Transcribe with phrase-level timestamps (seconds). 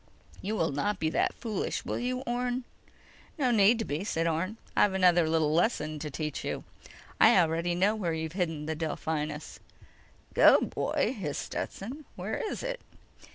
[0.41, 2.63] "You will not be that foolish, will you, Orne?"
[3.37, 4.57] "No need to be," said Orne.
[4.75, 6.63] "I've another little lesson to teach you:
[7.19, 9.59] I already know where you've hidden the Delphinus."
[10.33, 12.05] "Go, boy!" hissed Stetson.
[12.17, 12.81] _"Where is it?"